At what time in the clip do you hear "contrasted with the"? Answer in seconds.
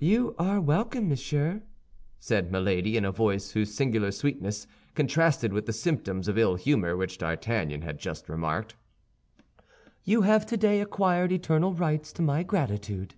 4.94-5.74